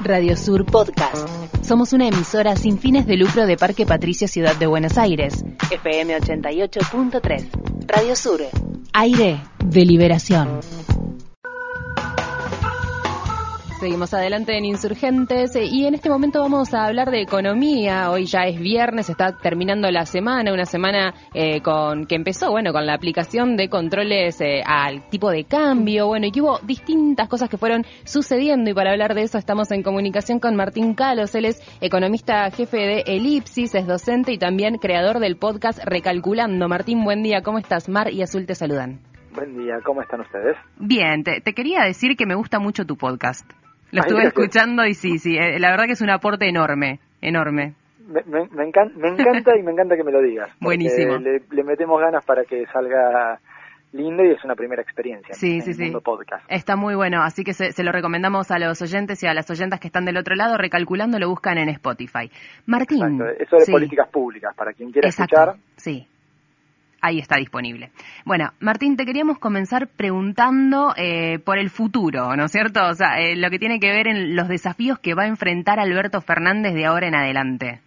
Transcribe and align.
Radio 0.00 0.36
Sur 0.36 0.64
Podcast. 0.64 1.28
Somos 1.62 1.92
una 1.92 2.06
emisora 2.06 2.54
sin 2.56 2.78
fines 2.78 3.06
de 3.06 3.16
lucro 3.16 3.46
de 3.46 3.56
Parque 3.56 3.86
Patricia 3.86 4.28
Ciudad 4.28 4.54
de 4.56 4.66
Buenos 4.66 4.98
Aires. 4.98 5.44
FM 5.70 6.16
88.3. 6.16 7.86
Radio 7.86 8.14
Sur. 8.14 8.40
Aire 8.92 9.40
de 9.64 9.84
liberación. 9.84 10.60
Seguimos 13.86 14.12
adelante 14.14 14.58
en 14.58 14.64
Insurgentes 14.64 15.54
eh, 15.54 15.64
y 15.64 15.86
en 15.86 15.94
este 15.94 16.10
momento 16.10 16.40
vamos 16.40 16.74
a 16.74 16.86
hablar 16.86 17.12
de 17.12 17.20
economía. 17.20 18.10
Hoy 18.10 18.26
ya 18.26 18.40
es 18.40 18.58
viernes, 18.58 19.08
está 19.08 19.36
terminando 19.36 19.88
la 19.92 20.06
semana, 20.06 20.52
una 20.52 20.64
semana 20.64 21.14
eh, 21.32 21.60
con 21.60 22.04
que 22.06 22.16
empezó, 22.16 22.50
bueno, 22.50 22.72
con 22.72 22.84
la 22.84 22.94
aplicación 22.94 23.56
de 23.56 23.68
controles 23.68 24.40
eh, 24.40 24.60
al 24.66 25.08
tipo 25.08 25.30
de 25.30 25.44
cambio, 25.44 26.08
bueno, 26.08 26.26
y 26.26 26.32
que 26.32 26.42
hubo 26.42 26.58
distintas 26.64 27.28
cosas 27.28 27.48
que 27.48 27.58
fueron 27.58 27.84
sucediendo 28.02 28.68
y 28.68 28.74
para 28.74 28.90
hablar 28.90 29.14
de 29.14 29.22
eso 29.22 29.38
estamos 29.38 29.70
en 29.70 29.84
comunicación 29.84 30.40
con 30.40 30.56
Martín 30.56 30.94
Calos, 30.94 31.36
él 31.36 31.44
es 31.44 31.62
economista 31.80 32.50
jefe 32.50 32.78
de 32.78 33.04
Elipsis, 33.06 33.72
es 33.76 33.86
docente 33.86 34.32
y 34.32 34.38
también 34.38 34.78
creador 34.78 35.20
del 35.20 35.36
podcast 35.36 35.78
Recalculando. 35.84 36.66
Martín, 36.66 37.04
buen 37.04 37.22
día, 37.22 37.42
¿cómo 37.42 37.58
estás? 37.58 37.88
Mar 37.88 38.12
y 38.12 38.20
Azul 38.22 38.46
te 38.46 38.56
saludan. 38.56 38.98
Buen 39.32 39.56
día, 39.56 39.78
¿cómo 39.84 40.02
están 40.02 40.22
ustedes? 40.22 40.56
Bien, 40.76 41.22
te, 41.22 41.40
te 41.40 41.52
quería 41.52 41.82
decir 41.82 42.16
que 42.16 42.26
me 42.26 42.34
gusta 42.34 42.58
mucho 42.58 42.84
tu 42.84 42.96
podcast. 42.96 43.48
Lo 43.92 44.00
estuve 44.00 44.24
escuchando 44.24 44.84
y 44.84 44.94
sí, 44.94 45.18
sí, 45.18 45.36
eh, 45.36 45.58
la 45.58 45.70
verdad 45.70 45.86
que 45.86 45.92
es 45.92 46.00
un 46.00 46.10
aporte 46.10 46.48
enorme, 46.48 47.00
enorme. 47.20 47.74
Me, 48.08 48.22
me, 48.24 48.64
encanta, 48.64 49.56
y 49.58 49.62
me 49.62 49.72
encanta 49.72 49.96
que 49.96 50.04
me 50.04 50.12
lo 50.12 50.22
digas. 50.22 50.48
Buenísimo. 50.60 51.18
Le, 51.18 51.64
metemos 51.64 52.00
ganas 52.00 52.24
para 52.24 52.44
que 52.44 52.64
salga 52.66 53.40
lindo 53.92 54.24
y 54.24 54.30
es 54.30 54.44
una 54.44 54.54
primera 54.54 54.82
experiencia 54.82 55.34
sí, 55.34 55.60
sí, 55.60 55.72
sí. 55.72 55.92
podcast. 56.04 56.44
Está 56.48 56.76
muy 56.76 56.94
bueno, 56.94 57.22
así 57.22 57.44
que 57.44 57.54
se, 57.54 57.82
lo 57.82 57.92
recomendamos 57.92 58.50
a 58.50 58.58
los 58.58 58.80
oyentes 58.82 59.22
y 59.22 59.26
a 59.26 59.34
las 59.34 59.50
oyentas 59.50 59.80
que 59.80 59.86
están 59.88 60.04
del 60.04 60.18
otro 60.18 60.34
lado, 60.34 60.56
recalculando, 60.56 61.18
lo 61.18 61.28
buscan 61.28 61.58
en 61.58 61.68
Spotify. 61.70 62.30
Martín. 62.66 63.22
Eso 63.38 63.56
de 63.56 63.72
políticas 63.72 64.08
públicas, 64.08 64.54
para 64.54 64.72
quien 64.72 64.92
quiera 64.92 65.08
escuchar. 65.08 65.54
Sí, 65.76 66.06
ahí 67.06 67.18
está 67.18 67.36
disponible. 67.36 67.90
Bueno, 68.24 68.50
Martín, 68.60 68.96
te 68.96 69.04
queríamos 69.04 69.38
comenzar 69.38 69.88
preguntando 69.88 70.92
eh, 70.96 71.38
por 71.38 71.58
el 71.58 71.70
futuro, 71.70 72.36
¿no 72.36 72.44
es 72.44 72.52
cierto? 72.52 72.86
O 72.86 72.94
sea, 72.94 73.20
eh, 73.20 73.36
lo 73.36 73.48
que 73.50 73.58
tiene 73.58 73.78
que 73.80 73.92
ver 73.92 74.08
en 74.08 74.36
los 74.36 74.48
desafíos 74.48 74.98
que 74.98 75.14
va 75.14 75.24
a 75.24 75.28
enfrentar 75.28 75.78
Alberto 75.78 76.20
Fernández 76.20 76.74
de 76.74 76.86
ahora 76.86 77.08
en 77.08 77.14
adelante. 77.14 77.80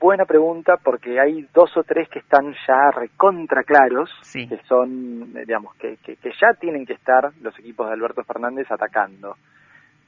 Buena 0.00 0.24
pregunta, 0.24 0.78
porque 0.82 1.20
hay 1.20 1.46
dos 1.52 1.76
o 1.76 1.82
tres 1.82 2.08
que 2.08 2.20
están 2.20 2.54
ya 2.66 2.90
recontra 2.90 3.64
claros, 3.64 4.08
que 4.32 4.58
son, 4.66 5.34
digamos, 5.34 5.74
que, 5.74 5.98
que, 5.98 6.16
ya 6.40 6.54
tienen 6.58 6.86
que 6.86 6.94
estar 6.94 7.30
los 7.42 7.58
equipos 7.58 7.86
de 7.86 7.92
Alberto 7.92 8.24
Fernández 8.24 8.70
atacando. 8.70 9.36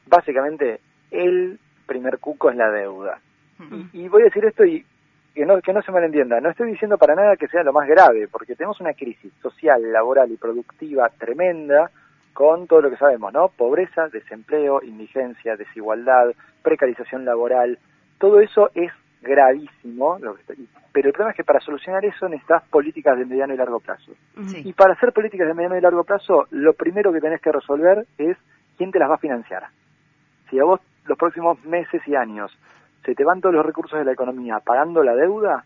Básicamente, 0.06 0.80
el 1.10 1.58
primer 1.86 2.20
cuco 2.20 2.50
es 2.50 2.56
la 2.56 2.70
deuda. 2.70 3.18
y, 3.92 4.04
y, 4.04 4.08
voy 4.08 4.22
a 4.22 4.24
decir 4.24 4.46
esto 4.46 4.64
y 4.64 4.82
que 5.34 5.46
no, 5.46 5.60
que 5.60 5.72
no 5.72 5.82
se 5.82 5.92
malentienda, 5.92 6.40
no 6.40 6.50
estoy 6.50 6.70
diciendo 6.70 6.98
para 6.98 7.14
nada 7.14 7.36
que 7.36 7.48
sea 7.48 7.62
lo 7.62 7.72
más 7.72 7.88
grave, 7.88 8.28
porque 8.28 8.54
tenemos 8.54 8.80
una 8.80 8.92
crisis 8.92 9.32
social, 9.40 9.92
laboral 9.92 10.30
y 10.30 10.36
productiva 10.36 11.08
tremenda 11.08 11.90
con 12.32 12.66
todo 12.66 12.82
lo 12.82 12.90
que 12.90 12.96
sabemos, 12.96 13.32
¿no? 13.32 13.48
Pobreza, 13.48 14.08
desempleo, 14.08 14.82
indigencia, 14.82 15.56
desigualdad, 15.56 16.32
precarización 16.62 17.24
laboral, 17.24 17.78
todo 18.18 18.40
eso 18.40 18.70
es 18.74 18.92
gravísimo, 19.22 20.18
pero 20.92 21.08
el 21.08 21.12
problema 21.12 21.30
es 21.30 21.36
que 21.36 21.44
para 21.44 21.60
solucionar 21.60 22.04
eso 22.04 22.28
necesitas 22.28 22.62
políticas 22.68 23.18
de 23.18 23.24
mediano 23.24 23.54
y 23.54 23.56
largo 23.56 23.80
plazo. 23.80 24.12
Y 24.64 24.72
para 24.72 24.94
hacer 24.94 25.12
políticas 25.12 25.46
de 25.46 25.54
mediano 25.54 25.78
y 25.78 25.80
largo 25.80 26.04
plazo, 26.04 26.46
lo 26.50 26.74
primero 26.74 27.12
que 27.12 27.20
tenés 27.20 27.40
que 27.40 27.52
resolver 27.52 28.06
es 28.18 28.36
quién 28.76 28.90
te 28.90 28.98
las 28.98 29.10
va 29.10 29.14
a 29.14 29.18
financiar. 29.18 29.64
Si 30.50 30.58
a 30.58 30.64
vos 30.64 30.80
los 31.06 31.18
próximos 31.18 31.62
meses 31.64 32.02
y 32.06 32.14
años 32.14 32.52
se 33.04 33.14
te 33.14 33.24
van 33.24 33.40
todos 33.40 33.54
los 33.54 33.66
recursos 33.66 33.98
de 33.98 34.04
la 34.04 34.12
economía 34.12 34.60
pagando 34.64 35.02
la 35.02 35.14
deuda, 35.14 35.64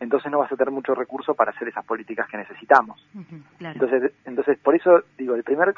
entonces 0.00 0.30
no 0.30 0.38
vas 0.38 0.52
a 0.52 0.56
tener 0.56 0.72
mucho 0.72 0.94
recurso 0.94 1.34
para 1.34 1.52
hacer 1.52 1.68
esas 1.68 1.84
políticas 1.84 2.28
que 2.28 2.36
necesitamos. 2.36 3.04
Entonces, 3.60 4.12
entonces, 4.24 4.58
por 4.58 4.74
eso 4.74 5.02
digo, 5.16 5.34
el 5.34 5.42
primer 5.42 5.74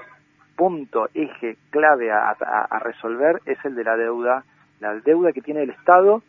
punto, 0.57 1.09
eje 1.15 1.57
clave 1.71 2.11
a, 2.11 2.35
resolver 2.81 3.41
es 3.47 3.59
el 3.65 3.77
de 3.77 3.85
la 3.85 3.97
deuda, 3.97 4.45
la 4.81 4.95
deuda 4.95 5.33
que 5.33 5.41
tiene 5.41 5.63
el 5.63 5.71
Estado, 5.71 6.23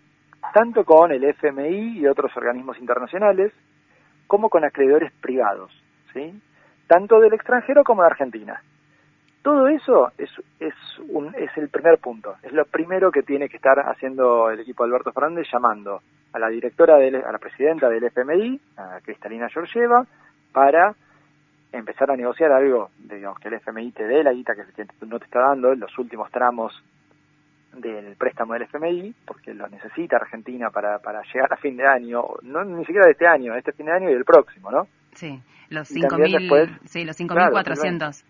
tanto 0.54 0.86
con 0.86 1.12
el 1.12 1.24
FMI 1.24 2.00
y 2.00 2.08
otros 2.08 2.36
organismos 2.38 2.78
internacionales, 2.78 3.52
como 4.28 4.50
con 4.50 4.64
acreedores 4.64 5.12
privados, 5.20 5.72
¿sí? 6.14 6.40
tanto 6.88 7.20
del 7.20 7.34
extranjero 7.34 7.84
como 7.84 8.04
de 8.04 8.10
Argentina. 8.10 8.62
Todo 9.42 9.68
eso 9.70 10.12
es, 10.18 10.30
es, 10.60 10.74
un, 11.08 11.34
es 11.36 11.50
el 11.58 11.70
primer 11.70 11.98
punto, 12.00 12.36
es 12.44 12.52
lo 12.52 12.66
primero 12.66 13.10
que 13.12 13.24
tiene 13.24 13.48
que 13.48 13.56
estar 13.56 13.80
haciendo 13.80 14.50
el 14.50 14.60
equipo 14.60 14.84
de 14.84 14.90
Alberto 14.90 15.14
Fernández, 15.14 15.48
llamando 15.52 16.02
a 16.34 16.40
la 16.40 16.50
directora, 16.50 16.98
a 16.98 17.32
la 17.32 17.38
presidenta 17.38 17.90
del 17.90 18.04
FMI, 18.04 18.60
a 18.78 19.00
Cristalina 19.02 19.50
Georgieva, 19.50 20.06
para 20.52 20.94
empezar 21.72 22.12
a 22.12 22.18
negociar 22.18 22.52
algo, 22.52 22.90
digamos, 22.98 23.40
que 23.40 23.48
el 23.48 23.56
FMI 23.56 23.92
te 23.92 24.08
dé 24.08 24.24
la 24.24 24.34
guita 24.34 24.54
que, 24.56 24.86
no 25.06 25.20
te 25.20 25.26
está 25.26 25.40
dando 25.40 25.72
en 25.72 25.80
los 25.80 25.98
últimos 25.98 26.30
tramos 26.32 26.74
del 27.74 28.16
préstamo 28.16 28.54
del 28.54 28.64
FMI, 28.64 29.14
porque 29.26 29.54
lo 29.54 29.68
necesita 29.70 30.18
Argentina 30.18 30.70
para, 30.70 31.00
para 31.00 31.22
llegar 31.32 31.54
a 31.54 31.58
fin 31.58 31.78
de 31.78 31.88
año, 31.88 32.24
no 32.42 32.66
ni 32.66 32.84
siquiera 32.86 33.06
de 33.06 33.12
este 33.12 33.28
año, 33.28 33.56
este 33.56 33.72
fin 33.72 33.86
de 33.86 33.94
año 33.94 34.10
y 34.10 34.14
el 34.14 34.26
próximo, 34.26 34.72
¿no? 34.72 34.88
Sí, 35.14 35.40
los 35.70 35.90
5.000, 35.92 36.80
sí, 36.86 37.06
los 37.06 37.20
5.400. 37.20 38.26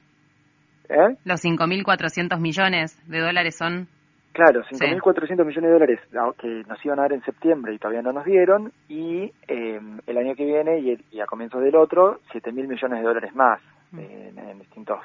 ¿Eh? 0.89 1.16
Los 1.23 1.44
5.400 1.44 2.39
millones 2.39 3.00
de 3.07 3.19
dólares 3.19 3.55
son... 3.55 3.88
Claro, 4.33 4.63
5.400 4.63 5.45
millones 5.45 5.55
de 5.55 5.72
dólares 5.72 6.00
ah, 6.17 6.31
que 6.39 6.63
nos 6.67 6.83
iban 6.85 7.00
a 7.00 7.03
dar 7.03 7.13
en 7.13 7.23
septiembre 7.23 7.73
y 7.73 7.77
todavía 7.77 8.01
no 8.01 8.13
nos 8.13 8.25
dieron, 8.25 8.72
y 8.88 9.31
eh, 9.47 9.81
el 10.07 10.17
año 10.17 10.35
que 10.35 10.45
viene 10.45 10.79
y, 10.79 11.19
a 11.19 11.25
comienzos 11.25 11.61
del 11.61 11.75
otro, 11.75 12.19
7.000 12.31 12.53
millones 12.67 13.00
de 13.00 13.07
dólares 13.07 13.35
más 13.35 13.59
mm. 13.91 14.00
en, 14.00 14.59
distintos, 14.59 15.00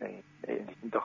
eh, 0.00 0.22
en, 0.44 0.66
distintos 0.66 1.02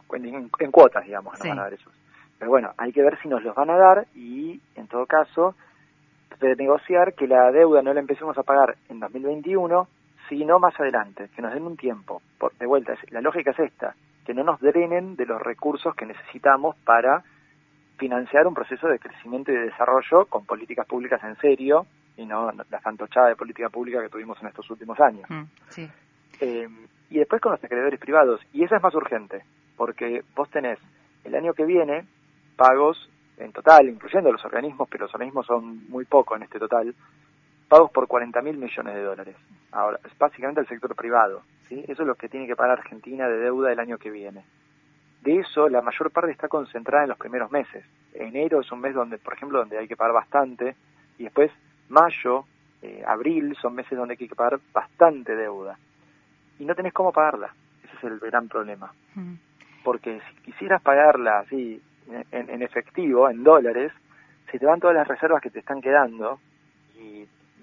en, 0.60 0.72
cuotas, 0.72 1.04
digamos, 1.06 1.34
nos 1.34 1.48
van 1.48 1.60
a 1.60 1.64
dar 1.64 1.74
esos. 1.74 1.92
Pero 2.40 2.52
bueno, 2.52 2.72
hay 2.78 2.92
que 2.92 3.02
ver 3.02 3.20
si 3.22 3.28
nos 3.28 3.44
los 3.44 3.56
van 3.56 3.70
a 3.70 3.78
dar 3.78 4.06
y, 4.16 4.62
en 4.76 4.88
todo 4.88 5.06
caso, 5.06 5.56
de 6.40 6.56
negociar 6.56 7.14
que 7.14 7.28
la 7.28 7.52
deuda 7.52 7.82
no 7.82 7.94
la 7.94 8.00
empecemos 8.00 8.38
a 8.38 8.44
pagar 8.44 8.76
en 8.90 9.00
2021, 9.00 9.88
sino 10.30 10.60
más 10.60 10.80
adelante, 10.80 11.30
que 11.36 11.42
nos 11.42 11.54
den 11.54 11.64
un 11.64 11.76
tiempo. 11.76 12.22
Por, 12.38 12.54
de 12.58 12.66
vuelta, 12.66 12.94
la 13.10 13.22
lógica 13.22 13.52
es 13.52 13.60
esta 13.60 13.96
que 14.26 14.34
no 14.34 14.44
nos 14.44 14.60
drenen 14.60 15.16
de 15.16 15.26
los 15.26 15.42
recursos 15.42 15.96
que 15.96 16.06
necesitamos 16.06 16.76
para 16.84 17.24
financiar 17.98 18.48
un 18.48 18.54
proceso 18.54 18.88
de 18.88 19.00
crecimiento 19.00 19.52
y 19.52 19.56
de 19.56 19.66
desarrollo 19.66 20.26
con 20.26 20.46
políticas 20.46 20.88
públicas 20.88 21.24
en 21.24 21.36
serio 21.38 21.86
y 22.18 22.26
no 22.26 22.52
la 22.52 22.80
fantochada 22.80 23.30
de 23.30 23.36
política 23.36 23.70
pública 23.70 24.02
que 24.02 24.10
tuvimos 24.10 24.40
en 24.42 24.48
estos 24.48 24.70
últimos 24.70 25.00
años. 25.00 25.30
Mm, 25.30 25.44
eh, 26.42 26.68
y 27.10 27.18
después 27.18 27.42
con 27.42 27.52
los 27.52 27.64
acreedores 27.64 28.00
privados, 28.00 28.42
y 28.54 28.64
esa 28.64 28.78
es 28.78 28.84
más 28.84 28.94
urgente, 28.96 29.44
porque 29.78 30.24
vos 30.36 30.50
tenés 30.50 30.80
el 31.24 31.36
año 31.36 31.54
que 31.54 31.66
viene 31.66 32.06
pagos 32.56 33.10
en 33.38 33.52
total, 33.52 33.90
incluyendo 33.90 34.32
los 34.32 34.44
organismos, 34.46 34.88
pero 34.90 35.06
los 35.06 35.14
organismos 35.14 35.46
son 35.46 35.90
muy 35.90 36.06
poco 36.06 36.36
en 36.36 36.44
este 36.44 36.60
total, 36.60 36.94
pagos 37.68 37.92
por 37.92 38.08
40 38.08 38.42
mil 38.42 38.58
millones 38.58 38.96
de 38.96 39.04
dólares. 39.04 39.36
Ahora, 39.72 40.00
es 40.06 40.18
básicamente 40.18 40.62
el 40.62 40.68
sector 40.68 40.96
privado. 40.96 41.42
¿sí? 41.68 41.84
Eso 41.88 42.04
es 42.04 42.08
lo 42.08 42.16
que 42.16 42.30
tiene 42.30 42.48
que 42.48 42.56
pagar 42.56 42.80
Argentina 42.80 43.28
de 43.28 43.38
deuda 43.38 43.72
el 43.72 43.80
año 43.80 43.98
que 43.98 44.12
viene. 44.12 44.44
De 45.22 45.40
eso, 45.40 45.70
la 45.70 45.82
mayor 45.82 46.12
parte 46.12 46.32
está 46.32 46.48
concentrada 46.48 47.04
en 47.04 47.10
los 47.10 47.18
primeros 47.18 47.50
meses. 47.52 47.86
Enero 48.14 48.60
es 48.60 48.72
un 48.72 48.82
mes 48.82 48.94
donde, 48.94 49.18
por 49.18 49.34
ejemplo, 49.34 49.60
donde 49.60 49.78
hay 49.78 49.88
que 49.88 49.96
pagar 49.96 50.14
bastante, 50.14 50.76
y 51.18 51.24
después 51.24 51.52
mayo, 51.90 52.46
eh, 52.82 53.04
abril 53.08 53.56
son 53.62 53.74
meses 53.74 53.98
donde 53.98 54.14
hay 54.20 54.28
que 54.28 54.36
pagar 54.36 54.60
bastante 54.74 55.36
deuda. 55.36 55.78
Y 56.60 56.66
no 56.66 56.76
tenés 56.76 56.94
cómo 56.94 57.12
pagarla. 57.12 57.54
Ese 57.84 57.96
es 57.96 58.04
el 58.04 58.20
gran 58.20 58.50
problema. 58.50 58.92
Mm. 59.16 59.36
Porque 59.84 60.20
si 60.20 60.52
quisieras 60.52 60.82
pagarla 60.82 61.40
así, 61.40 61.82
en, 62.32 62.50
en 62.50 62.62
efectivo, 62.62 63.30
en 63.30 63.44
dólares, 63.44 63.92
se 64.52 64.60
te 64.60 64.66
van 64.66 64.80
todas 64.80 64.96
las 64.96 65.08
reservas 65.08 65.42
que 65.42 65.50
te 65.50 65.60
están 65.60 65.82
quedando 65.82 66.40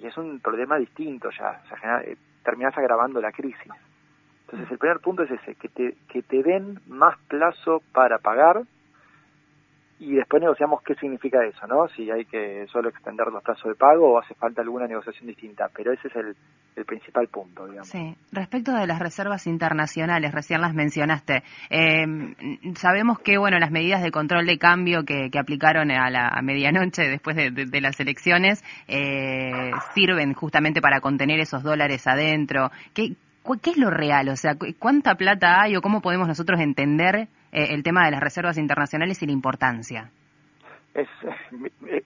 y 0.00 0.06
es 0.06 0.16
un 0.16 0.40
problema 0.40 0.76
distinto 0.76 1.30
ya, 1.30 1.60
o 1.64 1.78
sea, 1.78 2.00
eh, 2.00 2.16
terminás 2.42 2.76
agravando 2.76 3.20
la 3.20 3.32
crisis. 3.32 3.72
Entonces 4.42 4.70
el 4.70 4.78
primer 4.78 5.00
punto 5.00 5.22
es 5.22 5.30
ese, 5.30 5.54
que 5.54 5.68
te, 5.68 5.94
que 6.08 6.22
te 6.22 6.42
den 6.42 6.80
más 6.88 7.16
plazo 7.28 7.82
para 7.92 8.18
pagar 8.18 8.62
y 10.00 10.14
después 10.14 10.40
negociamos 10.40 10.82
qué 10.82 10.94
significa 10.94 11.44
eso, 11.44 11.66
¿no? 11.66 11.86
Si 11.88 12.10
hay 12.10 12.24
que 12.24 12.66
solo 12.72 12.88
extender 12.88 13.26
los 13.26 13.42
plazos 13.42 13.68
de 13.68 13.74
pago 13.74 14.14
o 14.14 14.18
hace 14.18 14.34
falta 14.34 14.62
alguna 14.62 14.86
negociación 14.86 15.26
distinta, 15.26 15.68
pero 15.76 15.92
ese 15.92 16.08
es 16.08 16.16
el, 16.16 16.34
principal 16.86 17.28
punto, 17.28 17.66
digamos. 17.66 17.88
Sí, 17.88 18.16
respecto 18.32 18.72
de 18.72 18.86
las 18.86 18.98
reservas 18.98 19.46
internacionales, 19.46 20.32
recién 20.32 20.62
las 20.62 20.72
mencionaste, 20.72 21.42
eh, 21.68 22.06
sabemos 22.74 23.18
que, 23.18 23.36
bueno, 23.36 23.58
las 23.58 23.70
medidas 23.70 24.02
de 24.02 24.10
control 24.10 24.46
de 24.46 24.56
cambio 24.56 25.04
que, 25.04 25.28
que 25.30 25.38
aplicaron 25.38 25.90
a 25.90 26.08
la 26.08 26.40
medianoche 26.42 27.02
después 27.02 27.36
de, 27.36 27.50
de, 27.50 27.80
las 27.82 28.00
elecciones 28.00 28.64
eh, 28.88 29.72
sirven 29.94 30.32
justamente 30.32 30.80
para 30.80 31.00
contener 31.02 31.38
esos 31.40 31.62
dólares 31.62 32.06
adentro. 32.06 32.70
¿Qué, 32.94 33.14
¿qué 33.62 33.70
es 33.70 33.76
lo 33.78 33.90
real? 33.90 34.28
O 34.28 34.36
sea, 34.36 34.56
¿cuánta 34.78 35.14
plata 35.14 35.62
hay 35.62 35.76
o 35.76 35.80
cómo 35.80 36.00
podemos 36.00 36.28
nosotros 36.28 36.60
entender 36.60 37.28
eh, 37.52 37.68
el 37.70 37.82
tema 37.82 38.04
de 38.04 38.12
las 38.12 38.20
reservas 38.20 38.58
internacionales 38.58 39.22
y 39.22 39.26
la 39.26 39.32
importancia? 39.32 40.10
Es, 40.94 41.08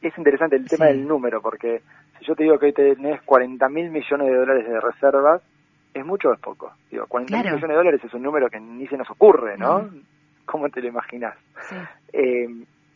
es 0.03 0.19
interesante 0.19 0.57
el 0.57 0.69
tema 0.69 0.87
del 0.87 1.07
número, 1.07 1.41
porque 1.41 1.81
si 2.19 2.27
yo 2.27 2.35
te 2.35 2.45
digo 2.45 2.59
que 2.59 2.67
hoy 2.67 2.73
tenés 2.73 3.23
40 3.23 3.69
mil 3.69 3.91
millones 3.91 4.29
de 4.29 4.35
dólares 4.35 4.69
de 4.69 4.81
reservas, 4.81 5.43
¿es 5.95 6.05
mucho 6.05 6.29
o 6.29 6.35
es 6.35 6.41
poco? 6.41 6.73
Digo, 6.91 7.07
40 7.07 7.35
mil 7.35 7.45
millones 7.45 7.69
de 7.69 7.75
dólares 7.75 8.01
es 8.05 8.15
un 8.15 8.23
número 8.23 8.51
que 8.51 8.61
ni 8.61 8.87
se 8.87 8.97
nos 8.97 9.11
ocurre, 9.11 9.57
¿no? 9.57 9.89
¿Cómo 10.45 10.69
te 10.69 10.83
lo 10.83 10.89
imaginas? 10.89 11.35
Eh, 12.13 12.47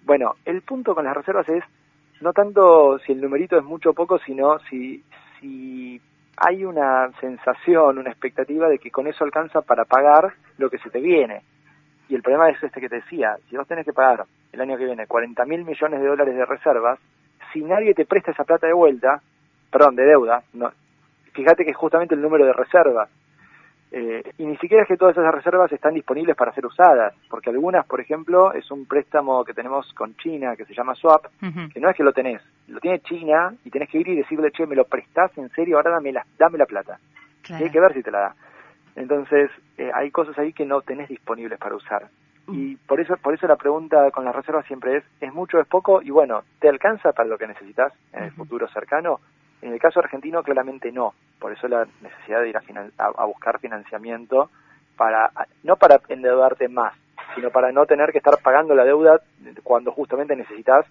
bueno, 0.04 0.34
el 0.44 0.62
punto 0.62 0.94
con 0.94 1.04
las 1.04 1.16
reservas 1.16 1.48
es 1.48 1.64
no 2.20 2.32
tanto 2.32 2.98
si 3.00 3.12
el 3.12 3.20
numerito 3.20 3.56
es 3.58 3.64
mucho 3.64 3.90
o 3.90 3.94
poco, 3.94 4.18
sino 4.18 4.58
si, 4.70 5.02
si 5.40 6.00
hay 6.40 6.64
una 6.64 7.10
sensación, 7.20 7.98
una 7.98 8.10
expectativa 8.10 8.68
de 8.68 8.78
que 8.78 8.90
con 8.90 9.06
eso 9.06 9.24
alcanza 9.24 9.60
para 9.62 9.84
pagar 9.84 10.32
lo 10.56 10.70
que 10.70 10.78
se 10.78 10.90
te 10.90 11.00
viene. 11.00 11.42
Y 12.08 12.14
el 12.14 12.22
problema 12.22 12.48
es 12.48 12.62
este 12.62 12.80
que 12.80 12.88
te 12.88 12.96
decía, 12.96 13.36
si 13.48 13.56
vos 13.56 13.66
tenés 13.66 13.84
que 13.84 13.92
pagar 13.92 14.24
el 14.52 14.60
año 14.60 14.76
que 14.78 14.84
viene 14.84 15.06
40 15.06 15.44
mil 15.44 15.64
millones 15.64 16.00
de 16.00 16.06
dólares 16.06 16.36
de 16.36 16.46
reservas, 16.46 16.98
si 17.52 17.62
nadie 17.62 17.92
te 17.94 18.06
presta 18.06 18.30
esa 18.30 18.44
plata 18.44 18.66
de 18.66 18.72
vuelta, 18.72 19.20
perdón, 19.70 19.96
de 19.96 20.04
deuda, 20.04 20.42
no, 20.54 20.70
fíjate 21.32 21.64
que 21.64 21.72
es 21.72 21.76
justamente 21.76 22.14
el 22.14 22.22
número 22.22 22.46
de 22.46 22.52
reservas. 22.52 23.10
Eh, 23.90 24.22
y 24.36 24.44
ni 24.44 24.56
siquiera 24.58 24.82
es 24.82 24.88
que 24.88 24.98
todas 24.98 25.16
esas 25.16 25.34
reservas 25.34 25.72
están 25.72 25.94
disponibles 25.94 26.36
para 26.36 26.52
ser 26.52 26.66
usadas, 26.66 27.14
porque 27.30 27.48
algunas, 27.48 27.86
por 27.86 28.00
ejemplo, 28.00 28.52
es 28.52 28.70
un 28.70 28.86
préstamo 28.86 29.44
que 29.44 29.54
tenemos 29.54 29.92
con 29.94 30.14
China 30.16 30.56
que 30.56 30.66
se 30.66 30.74
llama 30.74 30.94
Swap, 30.94 31.26
que 31.72 31.80
no 31.80 31.88
es 31.88 31.96
que 31.96 32.04
lo 32.04 32.12
tenés, 32.12 32.42
lo 32.66 32.80
tiene 32.80 33.00
China 33.00 33.54
y 33.64 33.70
tenés 33.70 33.88
que 33.88 33.98
ir 33.98 34.08
y 34.08 34.16
decirle, 34.16 34.50
che, 34.50 34.66
me 34.66 34.76
lo 34.76 34.84
prestás 34.84 35.36
en 35.38 35.48
serio, 35.50 35.76
ahora 35.76 35.92
dame 35.92 36.12
la, 36.12 36.26
dame 36.38 36.58
la 36.58 36.66
plata. 36.66 36.98
Y 37.48 37.54
hay 37.54 37.70
que 37.70 37.80
ver 37.80 37.94
si 37.94 38.02
te 38.02 38.10
la 38.10 38.20
da. 38.20 38.34
Entonces, 38.94 39.50
eh, 39.78 39.90
hay 39.94 40.10
cosas 40.10 40.38
ahí 40.38 40.52
que 40.52 40.66
no 40.66 40.82
tenés 40.82 41.08
disponibles 41.08 41.58
para 41.58 41.76
usar. 41.76 42.08
Mm. 42.46 42.54
Y 42.54 42.76
por 42.76 43.00
eso, 43.00 43.16
por 43.16 43.32
eso 43.32 43.46
la 43.46 43.56
pregunta 43.56 44.10
con 44.10 44.24
las 44.24 44.34
reservas 44.34 44.66
siempre 44.66 44.98
es, 44.98 45.04
¿es 45.20 45.32
mucho 45.32 45.56
o 45.56 45.60
es 45.60 45.66
poco? 45.66 46.02
Y 46.02 46.10
bueno, 46.10 46.42
¿te 46.60 46.68
alcanza 46.68 47.12
para 47.12 47.28
lo 47.28 47.38
que 47.38 47.46
necesitas 47.46 47.92
en 48.12 48.24
el 48.24 48.32
futuro 48.32 48.68
cercano? 48.68 49.20
En 49.62 49.72
el 49.72 49.80
caso 49.80 50.00
argentino, 50.00 50.42
claramente 50.42 50.92
no. 50.92 51.14
Por 51.38 51.52
eso 51.52 51.68
la 51.68 51.86
necesidad 52.00 52.42
de 52.42 52.50
ir 52.50 52.56
a, 52.98 53.24
buscar 53.24 53.58
financiamiento 53.60 54.50
para, 54.96 55.30
no 55.62 55.76
para 55.76 56.00
endeudarte 56.08 56.68
más, 56.68 56.94
sino 57.34 57.50
para 57.50 57.72
no 57.72 57.86
tener 57.86 58.12
que 58.12 58.18
estar 58.18 58.38
pagando 58.42 58.74
la 58.74 58.84
deuda 58.84 59.20
cuando 59.62 59.92
justamente 59.92 60.36
necesitas 60.36 60.86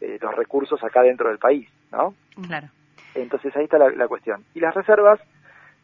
eh, 0.00 0.18
los 0.20 0.34
recursos 0.34 0.82
acá 0.82 1.02
dentro 1.02 1.28
del 1.28 1.38
país, 1.38 1.68
¿no? 1.90 2.14
Claro. 2.46 2.68
Entonces 3.14 3.54
ahí 3.56 3.64
está 3.64 3.78
la, 3.78 4.08
cuestión. 4.08 4.44
Y 4.54 4.60
las 4.60 4.74
reservas, 4.74 5.20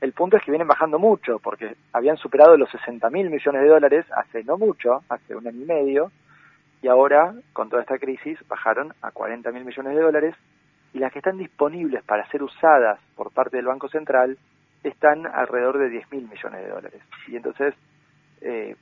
el 0.00 0.12
punto 0.12 0.36
es 0.36 0.44
que 0.44 0.50
vienen 0.50 0.68
bajando 0.68 0.98
mucho, 0.98 1.38
porque 1.38 1.76
habían 1.92 2.16
superado 2.18 2.56
los 2.56 2.70
60 2.70 3.08
mil 3.10 3.30
millones 3.30 3.62
de 3.62 3.68
dólares 3.68 4.06
hace 4.14 4.44
no 4.44 4.58
mucho, 4.58 5.02
hace 5.08 5.34
un 5.34 5.46
año 5.46 5.62
y 5.62 5.64
medio, 5.64 6.12
y 6.82 6.88
ahora, 6.88 7.32
con 7.52 7.70
toda 7.70 7.82
esta 7.82 7.98
crisis, 7.98 8.38
bajaron 8.48 8.92
a 9.00 9.12
40 9.12 9.50
mil 9.52 9.64
millones 9.64 9.94
de 9.94 10.02
dólares, 10.02 10.34
y 10.92 10.98
las 10.98 11.12
que 11.12 11.20
están 11.20 11.38
disponibles 11.38 12.02
para 12.04 12.28
ser 12.28 12.42
usadas 12.42 13.00
por 13.16 13.32
parte 13.32 13.56
del 13.56 13.66
Banco 13.66 13.88
Central 13.88 14.36
están 14.82 15.26
alrededor 15.26 15.78
de 15.78 15.88
10 15.88 16.12
mil 16.12 16.28
millones 16.28 16.62
de 16.62 16.68
dólares. 16.68 17.02
Y 17.28 17.36
entonces, 17.36 17.74
eh, 18.40 18.76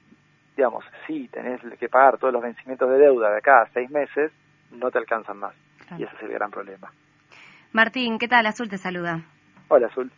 digamos, 0.57 0.85
si 1.07 1.29
tenés 1.29 1.61
que 1.79 1.89
pagar 1.89 2.19
todos 2.19 2.33
los 2.33 2.43
vencimientos 2.43 2.91
de 2.91 2.99
deuda 2.99 3.31
de 3.31 3.39
acá 3.39 3.63
a 3.63 3.69
seis 3.73 3.91
meses, 3.91 4.33
no 4.71 4.91
te 4.91 4.99
alcanzan 4.99 5.39
más. 5.39 5.55
Y 5.99 6.05
ese 6.05 6.17
es 6.17 6.23
el 6.23 6.33
gran 6.33 6.51
problema. 6.51 6.91
Martín, 7.73 8.19
¿qué 8.19 8.29
tal? 8.29 8.47
Azul 8.47 8.69
te 8.69 8.79
saluda. 8.79 9.21
Hola, 9.69 9.87
Azul. 9.87 10.11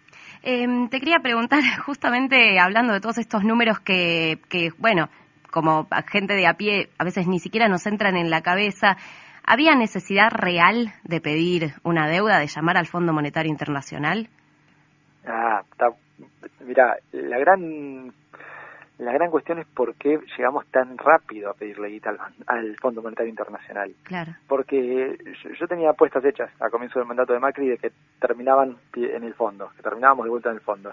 Em, 0.43 0.89
te 0.89 0.99
quería 0.99 1.19
preguntar, 1.21 1.61
justamente 1.85 2.59
hablando 2.59 2.93
de 2.93 3.01
todos 3.01 3.19
estos 3.19 3.45
números 3.45 3.81
que, 3.81 4.39
que, 4.49 4.71
bueno, 4.79 5.09
como 5.51 5.87
gente 6.11 6.35
de 6.35 6.47
a 6.47 6.55
pie 6.55 6.89
a 6.99 7.05
veces 7.05 7.29
ni 7.29 7.39
siquiera 7.39 7.69
nos 7.69 7.87
entran 7.87 8.17
en 8.17 8.31
la 8.31 8.41
cabeza, 8.41 8.97
¿Había 9.45 9.75
necesidad 9.75 10.31
real 10.31 10.93
de 11.05 11.21
pedir 11.21 11.73
una 11.83 12.09
deuda, 12.09 12.39
de 12.39 12.47
llamar 12.47 12.77
al 12.77 12.87
Fondo 12.87 13.13
Monetario 13.13 13.51
Internacional? 13.51 14.29
Ah, 15.27 15.63
mira, 16.61 16.97
la 17.13 17.39
gran 17.39 18.13
la 18.99 19.13
gran 19.13 19.31
cuestión 19.31 19.59
es 19.59 19.67
por 19.67 19.97
qué 19.97 20.21
llegamos 20.37 20.65
tan 20.67 20.97
rápido 20.97 21.51
a 21.51 21.55
pedirle 21.55 21.89
guita 21.89 22.15
al, 22.47 22.77
Fondo 22.77 23.03
Monetario 23.03 23.31
Internacional. 23.31 23.93
Claro. 24.05 24.33
Porque 24.47 25.19
yo, 25.59 25.67
tenía 25.67 25.91
apuestas 25.91 26.25
hechas 26.25 26.51
a 26.61 26.71
comienzo 26.71 27.01
del 27.01 27.09
mandato 27.09 27.33
de 27.33 27.41
Macri 27.41 27.69
de 27.69 27.79
que 27.79 27.91
terminaban 28.21 28.77
en 28.95 29.25
el 29.25 29.35
fondo, 29.35 29.71
que 29.77 29.83
terminábamos 29.83 30.25
de 30.25 30.31
vuelta 30.31 30.51
en 30.51 30.57
el 30.57 30.61
fondo. 30.61 30.93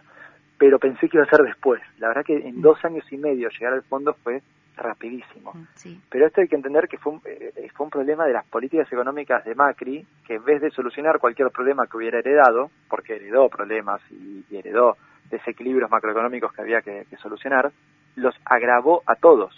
Pero 0.57 0.79
pensé 0.79 1.07
que 1.07 1.17
iba 1.17 1.23
a 1.23 1.29
ser 1.29 1.45
después. 1.45 1.81
La 1.99 2.07
verdad 2.07 2.25
que 2.25 2.35
en 2.35 2.57
mm. 2.57 2.61
dos 2.61 2.83
años 2.83 3.05
y 3.11 3.17
medio 3.17 3.49
llegar 3.49 3.73
al 3.73 3.83
fondo 3.83 4.15
fue 4.23 4.41
rapidísimo. 4.79 5.53
Mm, 5.53 5.91
Pero 6.09 6.27
esto 6.27 6.41
hay 6.41 6.47
que 6.47 6.55
entender 6.55 6.87
que 6.87 6.97
fue 6.97 7.13
un, 7.13 7.21
eh, 7.25 7.69
fue 7.75 7.85
un 7.85 7.89
problema 7.89 8.25
de 8.25 8.33
las 8.33 8.45
políticas 8.45 8.91
económicas 8.91 9.43
de 9.45 9.55
Macri, 9.55 10.05
que 10.25 10.35
en 10.35 10.43
vez 10.43 10.61
de 10.61 10.71
solucionar 10.71 11.19
cualquier 11.19 11.49
problema 11.51 11.85
que 11.87 11.97
hubiera 11.97 12.19
heredado, 12.19 12.71
porque 12.89 13.15
heredó 13.15 13.49
problemas 13.49 14.01
y, 14.11 14.43
heredó 14.51 14.97
desequilibrios 15.29 15.91
macroeconómicos 15.91 16.51
que 16.53 16.61
había 16.61 16.81
que, 16.81 17.05
solucionar, 17.21 17.71
los 18.15 18.35
agravó 18.45 19.03
a 19.05 19.15
todos. 19.15 19.53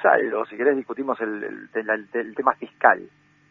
Salvo, 0.00 0.46
si 0.46 0.56
querés, 0.56 0.76
discutimos 0.76 1.20
el, 1.20 1.68
el, 1.74 2.34
tema 2.34 2.54
fiscal. 2.54 3.02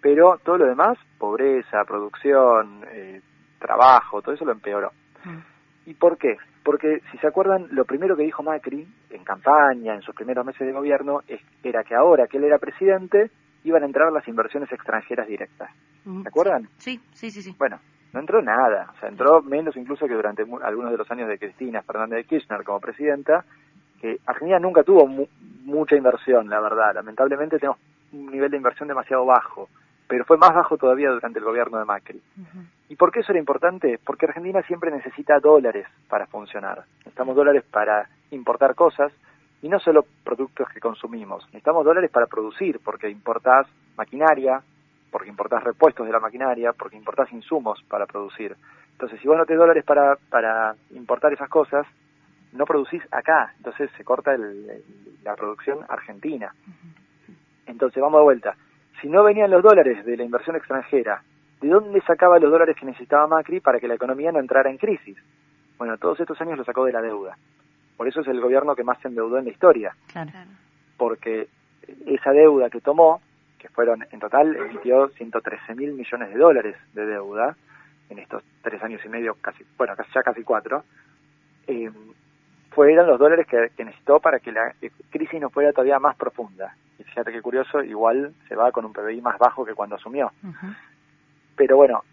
Pero 0.01 0.39
todo 0.43 0.57
lo 0.57 0.65
demás, 0.65 0.97
pobreza, 1.17 1.83
producción, 1.85 2.83
eh, 2.91 3.21
trabajo, 3.59 4.21
todo 4.21 4.33
eso 4.33 4.45
lo 4.45 4.53
empeoró. 4.53 4.91
Mm. 5.23 5.56
¿Y 5.87 5.93
por 5.93 6.17
qué? 6.17 6.35
Porque, 6.65 6.99
si 7.11 7.17
se 7.17 7.27
acuerdan, 7.27 7.67
lo 7.71 7.85
primero 7.85 8.17
que 8.17 8.23
dijo 8.23 8.43
Macri 8.43 8.85
en 9.09 9.23
campaña, 9.23 9.95
en 9.95 10.01
sus 10.01 10.13
primeros 10.13 10.45
meses 10.45 10.67
de 10.67 10.73
gobierno, 10.73 11.21
es, 11.29 11.39
era 11.63 11.85
que 11.85 11.95
ahora 11.95 12.27
que 12.27 12.37
él 12.37 12.43
era 12.43 12.57
presidente, 12.57 13.31
iban 13.63 13.83
a 13.83 13.85
entrar 13.85 14.11
las 14.11 14.27
inversiones 14.27 14.69
extranjeras 14.69 15.29
directas. 15.29 15.71
¿Se 16.03 16.27
acuerdan? 16.27 16.67
Sí, 16.77 16.99
sí, 17.13 17.31
sí, 17.31 17.41
sí. 17.41 17.55
Bueno, 17.57 17.79
no 18.11 18.19
entró 18.19 18.41
nada, 18.41 18.91
o 18.93 18.99
sea, 18.99 19.07
entró 19.07 19.41
menos 19.41 19.77
incluso 19.77 20.07
que 20.07 20.13
durante 20.13 20.43
algunos 20.61 20.91
de 20.91 20.97
los 20.97 21.09
años 21.09 21.29
de 21.29 21.39
Cristina 21.39 21.81
Fernández 21.83 22.17
de 22.17 22.23
Kirchner 22.25 22.65
como 22.65 22.81
presidenta, 22.81 23.45
que 24.01 24.17
Argentina 24.25 24.59
nunca 24.59 24.83
tuvo 24.83 25.07
mucha 25.07 25.95
inversión, 25.95 26.49
la 26.49 26.59
verdad. 26.59 26.95
Lamentablemente 26.95 27.59
tenemos 27.59 27.79
un 28.11 28.29
nivel 28.29 28.51
de 28.51 28.57
inversión 28.57 28.89
demasiado 28.89 29.25
bajo 29.25 29.69
pero 30.07 30.25
fue 30.25 30.37
más 30.37 30.53
bajo 30.53 30.77
todavía 30.77 31.11
durante 31.11 31.39
el 31.39 31.45
gobierno 31.45 31.77
de 31.79 31.85
Macri. 31.85 32.21
¿Y 32.89 32.95
por 32.95 33.11
qué 33.11 33.19
eso 33.19 33.31
era 33.31 33.39
importante? 33.39 33.99
Porque 34.03 34.25
Argentina 34.25 34.61
siempre 34.63 34.89
necesita 34.89 35.39
dólares 35.39 35.85
para 36.07 36.25
funcionar. 36.27 36.85
Necesitamos 36.99 37.35
dólares 37.35 37.63
para 37.69 38.07
importar 38.31 38.75
cosas 38.75 39.11
y 39.61 39.67
no 39.67 39.79
solo 39.79 40.05
productos 40.23 40.69
que 40.69 40.79
consumimos. 40.79 41.43
Necesitamos 41.47 41.83
dólares 41.83 42.09
para 42.09 42.27
producir, 42.27 42.79
porque 42.83 43.09
importás 43.09 43.67
maquinaria, 43.97 44.61
porque 45.11 45.29
importás 45.29 45.63
repuestos 45.63 46.05
de 46.05 46.13
la 46.13 46.19
maquinaria, 46.19 46.71
porque 46.71 46.95
importás 46.95 47.31
insumos 47.33 47.83
para 47.89 48.05
producir. 48.05 48.55
Entonces, 48.93 49.19
si 49.19 49.27
vos 49.27 49.37
no 49.37 49.45
tenés 49.45 49.59
dólares 49.59 49.83
para, 49.83 50.15
para 50.29 50.75
importar 50.91 51.33
esas 51.33 51.49
cosas, 51.49 51.85
no 52.53 52.65
producís 52.65 53.03
acá. 53.11 53.53
Entonces 53.57 53.91
se 53.97 54.05
corta 54.05 54.37
la 54.37 55.35
producción 55.35 55.79
argentina. 55.89 56.53
Entonces, 57.65 58.01
vamos 58.01 58.19
de 58.21 58.23
vuelta 58.23 58.55
si 59.01 59.07
no 59.07 59.23
venían 59.23 59.51
los 59.51 59.63
dólares 59.63 60.05
de 60.05 60.17
la 60.17 60.23
inversión 60.23 60.55
extranjera, 60.55 61.21
¿de 61.61 61.67
dónde 61.67 62.01
sacaba 62.01 62.39
los 62.39 62.51
dólares 62.51 62.75
que 62.79 62.85
necesitaba 62.85 63.27
Macri 63.27 63.59
para 63.59 63.79
que 63.79 63.87
la 63.87 63.95
economía 63.95 64.31
no 64.31 64.39
entrara 64.39 64.69
en 64.69 64.77
crisis? 64.77 65.17
Bueno, 65.77 65.97
todos 65.97 66.19
estos 66.19 66.39
años 66.41 66.57
lo 66.57 66.63
sacó 66.63 66.85
de 66.85 66.93
la 66.93 67.01
deuda. 67.01 67.37
Por 67.95 68.07
eso 68.07 68.21
es 68.21 68.27
el 68.27 68.41
gobierno 68.41 68.75
que 68.75 68.83
más 68.83 68.99
se 69.01 69.07
endeudó 69.07 69.37
en 69.37 69.45
la 69.45 69.51
historia. 69.51 69.95
Claro. 70.11 70.31
Porque 70.97 71.47
esa 72.05 72.31
deuda 72.31 72.69
que 72.69 72.81
tomó, 72.81 73.21
que 73.59 73.69
fueron 73.69 74.05
en 74.11 74.19
total, 74.19 74.55
emitió 74.55 75.09
113 75.09 75.75
mil 75.75 75.93
millones 75.93 76.29
de 76.29 76.37
dólares 76.37 76.75
de 76.93 77.05
deuda 77.05 77.55
en 78.09 78.19
estos 78.19 78.43
tres 78.61 78.81
años 78.83 79.01
y 79.03 79.09
medio, 79.09 79.35
casi, 79.41 79.65
bueno, 79.77 79.93
ya 80.13 80.23
casi 80.23 80.43
cuatro, 80.43 80.83
eh, 81.67 81.91
fueron 82.71 83.07
los 83.07 83.19
dólares 83.19 83.47
que, 83.47 83.83
necesitó 83.83 84.19
para 84.19 84.39
que 84.39 84.51
la 84.51 84.73
crisis 85.09 85.41
no 85.41 85.49
fuera 85.49 85.71
todavía 85.71 85.99
más 85.99 86.15
profunda. 86.15 86.75
Fíjate 87.07 87.31
qué 87.31 87.41
curioso, 87.41 87.83
igual 87.83 88.33
se 88.47 88.55
va 88.55 88.71
con 88.71 88.85
un 88.85 88.93
PBI 88.93 89.21
más 89.21 89.37
bajo 89.37 89.65
que 89.65 89.73
cuando 89.73 89.95
asumió. 89.95 90.31
Pero 91.55 91.77
bueno, 91.77 92.03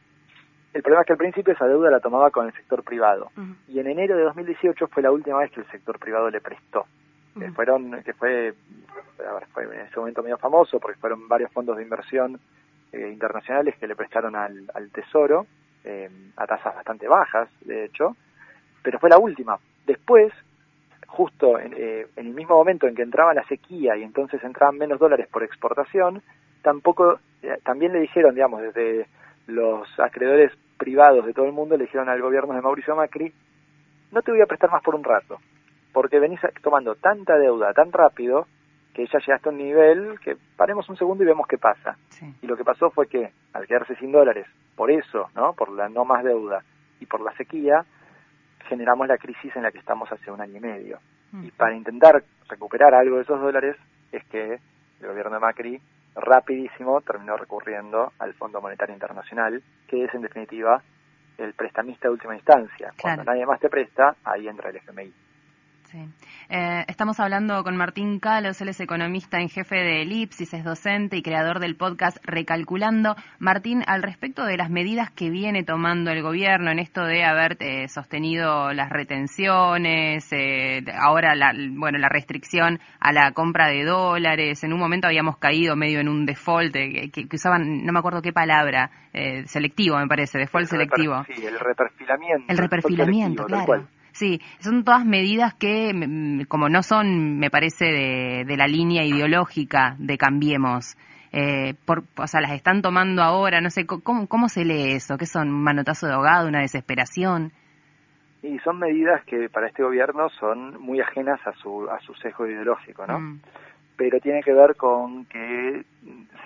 el 0.72 0.82
problema 0.82 1.02
es 1.02 1.06
que 1.06 1.12
al 1.12 1.18
principio 1.18 1.52
esa 1.52 1.66
deuda 1.66 1.90
la 1.90 2.00
tomaba 2.00 2.30
con 2.30 2.46
el 2.46 2.52
sector 2.52 2.82
privado. 2.82 3.30
Y 3.68 3.78
en 3.78 3.86
enero 3.86 4.16
de 4.16 4.24
2018 4.24 4.88
fue 4.88 5.02
la 5.02 5.12
última 5.12 5.38
vez 5.38 5.50
que 5.52 5.60
el 5.60 5.70
sector 5.70 5.98
privado 5.98 6.30
le 6.30 6.40
prestó. 6.40 6.86
que 7.38 7.50
fueron, 7.52 8.02
que 8.02 8.12
fue, 8.14 8.54
fue 9.52 9.64
en 9.64 9.86
ese 9.86 9.98
momento 9.98 10.22
medio 10.22 10.38
famoso 10.38 10.78
porque 10.80 10.98
fueron 10.98 11.28
varios 11.28 11.52
fondos 11.52 11.76
de 11.76 11.82
inversión 11.82 12.40
eh, 12.92 13.10
internacionales 13.10 13.76
que 13.78 13.88
le 13.88 13.96
prestaron 13.96 14.36
al, 14.36 14.68
Tesoro 14.92 15.46
eh, 15.84 16.08
a 16.36 16.46
tasas 16.46 16.74
bastante 16.76 17.08
bajas, 17.08 17.48
de 17.62 17.84
hecho, 17.84 18.16
pero 18.82 18.98
fue 18.98 19.10
la 19.10 19.18
última. 19.18 19.58
Después, 19.84 20.32
justo 21.14 21.58
eh, 21.58 22.08
en, 22.16 22.26
el 22.26 22.34
mismo 22.34 22.56
momento 22.56 22.86
en 22.86 22.94
que 22.94 23.02
entraba 23.02 23.34
la 23.34 23.44
sequía 23.44 23.96
y 23.96 24.02
entonces 24.02 24.42
entraban 24.42 24.76
menos 24.76 24.98
dólares 24.98 25.28
por 25.30 25.42
exportación, 25.42 26.22
tampoco, 26.62 27.18
eh, 27.42 27.56
también 27.64 27.92
le 27.92 28.00
dijeron, 28.00 28.34
digamos, 28.34 28.62
desde 28.62 29.06
los 29.46 29.88
acreedores 30.00 30.52
privados 30.76 31.24
de 31.24 31.32
todo 31.32 31.46
el 31.46 31.52
mundo, 31.52 31.76
le 31.76 31.84
dijeron 31.84 32.08
al 32.08 32.20
gobierno 32.20 32.54
de 32.54 32.60
Mauricio 32.60 32.96
Macri, 32.96 33.32
no 34.10 34.22
te 34.22 34.32
voy 34.32 34.40
a 34.40 34.46
prestar 34.46 34.70
más 34.70 34.82
por 34.82 34.94
un 34.94 35.04
rato, 35.04 35.38
porque 35.92 36.18
venís 36.18 36.40
tomando 36.62 36.96
tanta 36.96 37.38
deuda 37.38 37.72
tan 37.72 37.92
rápido 37.92 38.46
que 38.92 39.06
ya 39.06 39.18
llegaste 39.18 39.48
a 39.48 39.52
un 39.52 39.58
nivel 39.58 40.18
que 40.20 40.36
paremos 40.56 40.88
un 40.88 40.96
segundo 40.96 41.24
y 41.24 41.26
vemos 41.26 41.46
qué 41.48 41.58
pasa. 41.58 41.96
Y 42.40 42.46
lo 42.46 42.56
que 42.56 42.64
pasó 42.64 42.90
fue 42.90 43.08
que 43.08 43.30
al 43.52 43.66
quedarse 43.66 43.96
sin 43.96 44.12
dólares, 44.12 44.46
por 44.76 44.90
eso, 44.90 45.30
¿no? 45.34 45.52
Por 45.52 45.72
la 45.72 45.88
no 45.88 46.04
más 46.04 46.22
deuda 46.22 46.62
y 47.00 47.06
por 47.06 47.20
la 47.20 47.32
sequía, 47.36 47.84
generamos 48.68 49.06
la 49.08 49.18
crisis 49.18 49.54
en 49.56 49.62
la 49.62 49.70
que 49.70 49.78
estamos 49.78 50.10
hace 50.10 50.30
un 50.30 50.40
año 50.40 50.56
y 50.56 50.60
medio. 50.60 50.98
Y 51.42 51.50
para 51.50 51.74
intentar 51.74 52.22
recuperar 52.48 52.94
algo 52.94 53.16
de 53.16 53.22
esos 53.22 53.40
dólares 53.40 53.76
es 54.12 54.24
que 54.26 54.60
el 55.00 55.08
gobierno 55.08 55.34
de 55.34 55.40
Macri 55.40 55.80
rapidísimo 56.14 57.00
terminó 57.00 57.36
recurriendo 57.36 58.12
al 58.18 58.34
Fondo 58.34 58.60
Monetario 58.60 58.94
Internacional, 58.94 59.62
que 59.88 60.04
es 60.04 60.14
en 60.14 60.22
definitiva 60.22 60.80
el 61.38 61.52
prestamista 61.54 62.06
de 62.06 62.12
última 62.12 62.36
instancia. 62.36 62.92
Cuando 63.00 63.24
nadie 63.24 63.44
más 63.46 63.58
te 63.58 63.68
presta, 63.68 64.14
ahí 64.24 64.46
entra 64.46 64.70
el 64.70 64.76
FMI. 64.76 65.12
Eh, 65.94 66.84
estamos 66.88 67.20
hablando 67.20 67.62
con 67.62 67.76
Martín 67.76 68.18
Calos, 68.18 68.60
él 68.60 68.68
es 68.68 68.80
economista 68.80 69.40
en 69.40 69.48
jefe 69.48 69.76
de 69.76 70.02
Elipsis, 70.02 70.52
es 70.52 70.64
docente 70.64 71.16
y 71.16 71.22
creador 71.22 71.60
del 71.60 71.76
podcast 71.76 72.18
Recalculando. 72.24 73.16
Martín, 73.38 73.82
al 73.86 74.02
respecto 74.02 74.44
de 74.44 74.56
las 74.56 74.70
medidas 74.70 75.10
que 75.10 75.30
viene 75.30 75.62
tomando 75.62 76.10
el 76.10 76.22
gobierno 76.22 76.70
en 76.70 76.78
esto 76.78 77.04
de 77.04 77.24
haber 77.24 77.56
eh, 77.60 77.88
sostenido 77.88 78.72
las 78.72 78.90
retenciones, 78.90 80.26
eh, 80.32 80.84
ahora 81.00 81.34
la, 81.34 81.52
bueno, 81.72 81.98
la 81.98 82.08
restricción 82.08 82.80
a 83.00 83.12
la 83.12 83.32
compra 83.32 83.68
de 83.68 83.84
dólares, 83.84 84.64
en 84.64 84.72
un 84.72 84.80
momento 84.80 85.06
habíamos 85.06 85.38
caído 85.38 85.76
medio 85.76 86.00
en 86.00 86.08
un 86.08 86.26
default 86.26 86.72
que, 86.72 87.28
usaban, 87.32 87.84
no 87.84 87.92
me 87.92 87.98
acuerdo 87.98 88.20
qué 88.20 88.32
palabra, 88.32 88.90
selectivo 89.46 89.96
me 89.96 90.08
parece, 90.08 90.38
default 90.38 90.66
selectivo. 90.66 91.24
Sí, 91.24 91.44
el 91.44 91.58
reperfilamiento. 91.58 92.52
El 92.52 92.58
reperfilamiento, 92.58 93.44
claro. 93.44 93.86
Sí, 94.14 94.40
son 94.60 94.84
todas 94.84 95.04
medidas 95.04 95.54
que, 95.54 95.90
como 96.46 96.68
no 96.68 96.84
son, 96.84 97.36
me 97.40 97.50
parece, 97.50 97.86
de, 98.46 98.56
la 98.56 98.68
línea 98.68 99.04
ideológica 99.04 99.96
de 99.98 100.16
Cambiemos, 100.16 100.96
eh, 101.32 101.74
por, 101.84 102.04
o 102.16 102.26
sea, 102.28 102.40
las 102.40 102.52
están 102.52 102.80
tomando 102.80 103.22
ahora, 103.22 103.60
no 103.60 103.70
sé, 103.70 103.86
¿cómo, 103.86 104.28
cómo 104.28 104.48
se 104.48 104.64
lee 104.64 104.92
eso? 104.92 105.18
¿Qué 105.18 105.26
son? 105.26 105.48
¿Un 105.48 105.64
manotazo 105.64 106.06
de 106.06 106.12
ahogado, 106.12 106.46
una 106.46 106.60
desesperación? 106.60 107.50
Y 108.40 108.56
son 108.60 108.78
medidas 108.78 109.24
que 109.24 109.48
para 109.48 109.66
este 109.66 109.82
gobierno 109.82 110.28
son 110.28 110.80
muy 110.80 111.00
ajenas 111.00 111.44
a 111.44 111.52
su, 111.54 111.90
a 111.90 111.98
su 111.98 112.14
sesgo 112.14 112.46
ideológico, 112.46 113.04
¿no? 113.08 113.18
Mm. 113.18 113.40
Pero 113.96 114.20
tiene 114.20 114.44
que 114.44 114.52
ver 114.52 114.76
con 114.76 115.24
que 115.24 115.84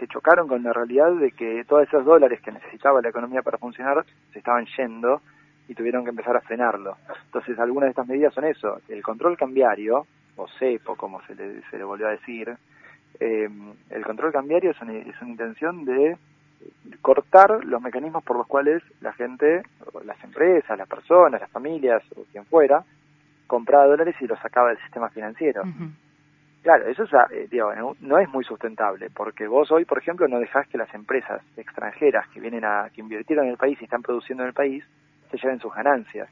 se 0.01 0.07
chocaron 0.07 0.49
con 0.49 0.63
la 0.63 0.73
realidad 0.73 1.13
de 1.13 1.33
que 1.33 1.65
todos 1.69 1.87
esos 1.87 2.07
dólares 2.07 2.41
que 2.41 2.51
necesitaba 2.51 3.03
la 3.03 3.11
economía 3.11 3.43
para 3.43 3.59
funcionar 3.59 4.07
se 4.33 4.39
estaban 4.39 4.65
yendo 4.79 5.21
y 5.69 5.75
tuvieron 5.75 6.03
que 6.05 6.11
empezar 6.11 6.37
a 6.37 6.41
frenarlo. 6.41 6.97
Entonces, 7.27 7.59
algunas 7.59 7.89
de 7.89 7.91
estas 7.91 8.09
medidas 8.09 8.35
son 8.35 8.45
eso, 8.45 8.81
el 8.89 9.03
control 9.03 9.37
cambiario, 9.37 10.07
o 10.37 10.47
CEPO, 10.59 10.97
como 10.97 11.21
se 11.23 11.35
le, 11.35 11.63
se 11.71 11.79
le 11.79 11.85
volvió 11.85 12.09
a 12.09 12.13
decir, 12.13 12.57
eh, 13.21 13.49
el 13.91 14.05
control 14.05 14.33
cambiario 14.33 14.71
es 14.71 14.81
una, 14.81 14.95
es 14.95 15.21
una 15.21 15.31
intención 15.31 15.85
de 15.85 16.17
cortar 17.03 17.65
los 17.65 17.81
mecanismos 17.81 18.25
por 18.25 18.37
los 18.37 18.47
cuales 18.47 18.83
la 19.01 19.13
gente, 19.13 19.63
las 20.05 20.23
empresas, 20.25 20.79
las 20.79 20.89
personas, 20.89 21.41
las 21.41 21.51
familias 21.51 22.03
o 22.17 22.25
quien 22.31 22.45
fuera, 22.47 22.85
compraba 23.47 23.87
dólares 23.87 24.17
y 24.21 24.27
los 24.27 24.39
sacaba 24.41 24.69
del 24.69 24.79
sistema 24.79 25.09
financiero. 25.11 25.63
Claro, 26.63 26.87
eso 26.89 27.05
es, 27.05 27.11
eh, 27.33 27.49
digo, 27.51 27.73
no 28.01 28.19
es 28.19 28.29
muy 28.29 28.45
sustentable, 28.45 29.09
porque 29.11 29.47
vos 29.47 29.71
hoy, 29.71 29.85
por 29.85 29.99
ejemplo, 29.99 30.27
no 30.29 30.39
dejás 30.39 30.67
que 30.69 30.77
las 30.77 30.93
empresas 30.93 31.41
extranjeras 31.57 32.29
que 32.29 32.41
vienen 32.41 32.65
a, 32.65 32.91
que 32.93 33.01
invirtieron 33.01 33.47
en 33.47 33.53
el 33.53 33.57
país 33.57 33.81
y 33.81 33.85
están 33.85 34.03
produciendo 34.03 34.43
en 34.43 34.49
el 34.49 34.55
país, 34.55 34.85
se 35.30 35.38
lleven 35.38 35.61
sus 35.61 35.73
ganancias. 35.75 36.28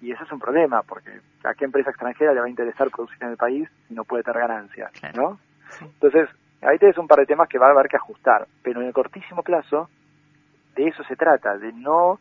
Y 0.00 0.12
eso 0.12 0.24
es 0.24 0.32
un 0.32 0.38
problema, 0.38 0.82
porque 0.82 1.10
a 1.44 1.54
qué 1.54 1.64
empresa 1.64 1.90
extranjera 1.90 2.32
le 2.32 2.40
va 2.40 2.46
a 2.46 2.50
interesar 2.50 2.88
producir 2.90 3.22
en 3.22 3.30
el 3.30 3.36
país 3.36 3.68
si 3.86 3.94
no 3.94 4.04
puede 4.04 4.22
tener 4.22 4.40
ganancias, 4.40 4.90
¿no? 5.14 5.38
Entonces, 5.80 6.28
ahí 6.62 6.78
tenés 6.78 6.98
un 6.98 7.06
par 7.06 7.18
de 7.18 7.26
temas 7.26 7.48
que 7.48 7.58
va 7.58 7.66
a 7.66 7.70
haber 7.70 7.88
que 7.88 7.96
ajustar, 7.96 8.46
pero 8.62 8.80
en 8.80 8.86
el 8.86 8.92
cortísimo 8.92 9.42
plazo, 9.42 9.88
de 10.74 10.88
eso 10.88 11.04
se 11.04 11.16
trata, 11.16 11.58
de 11.58 11.72
no 11.72 12.18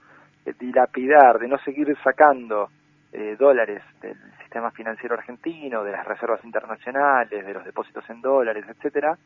dilapidar, 0.59 1.39
de 1.39 1.47
no 1.47 1.57
seguir 1.59 1.95
sacando 2.03 2.69
eh, 3.11 3.35
dólares 3.39 3.81
del 4.01 4.17
sistema 4.39 4.71
financiero 4.71 5.15
argentino, 5.15 5.83
de 5.83 5.91
las 5.91 6.05
reservas 6.05 6.43
internacionales, 6.43 7.45
de 7.45 7.53
los 7.53 7.63
depósitos 7.63 8.09
en 8.09 8.21
dólares, 8.21 8.65
etcétera, 8.67 9.17